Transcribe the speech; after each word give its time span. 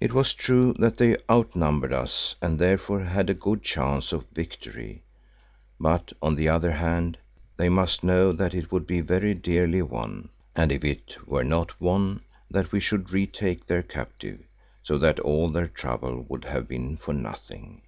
It 0.00 0.14
was 0.14 0.32
true 0.32 0.72
that 0.78 0.96
they 0.96 1.18
outnumbered 1.30 1.92
us 1.92 2.34
and 2.40 2.58
therefore 2.58 3.00
had 3.00 3.28
a 3.28 3.34
good 3.34 3.62
chance 3.62 4.10
of 4.10 4.24
victory, 4.32 5.02
but 5.78 6.14
on 6.22 6.34
the 6.36 6.48
other 6.48 6.72
hand, 6.72 7.18
they 7.58 7.68
must 7.68 8.02
know 8.02 8.32
that 8.32 8.54
it 8.54 8.72
would 8.72 8.86
be 8.86 9.02
very 9.02 9.34
dearly 9.34 9.82
won, 9.82 10.30
and 10.56 10.72
if 10.72 10.82
it 10.82 11.18
were 11.26 11.44
not 11.44 11.78
won, 11.78 12.22
that 12.50 12.72
we 12.72 12.80
should 12.80 13.12
retake 13.12 13.66
their 13.66 13.82
captive, 13.82 14.40
so 14.82 14.96
that 14.96 15.20
all 15.20 15.50
their 15.50 15.68
trouble 15.68 16.24
would 16.26 16.46
have 16.46 16.66
been 16.66 16.96
for 16.96 17.12
nothing. 17.12 17.82